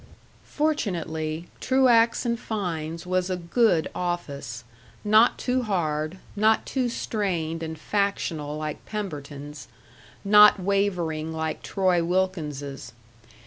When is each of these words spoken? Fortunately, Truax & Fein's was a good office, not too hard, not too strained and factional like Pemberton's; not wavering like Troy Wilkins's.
Fortunately, 0.47 1.45
Truax 1.59 2.25
& 2.35 2.35
Fein's 2.35 3.05
was 3.05 3.29
a 3.29 3.37
good 3.37 3.87
office, 3.93 4.63
not 5.03 5.37
too 5.37 5.61
hard, 5.61 6.17
not 6.35 6.65
too 6.65 6.89
strained 6.89 7.61
and 7.61 7.77
factional 7.77 8.57
like 8.57 8.83
Pemberton's; 8.87 9.67
not 10.25 10.59
wavering 10.59 11.31
like 11.31 11.61
Troy 11.61 12.03
Wilkins's. 12.03 12.93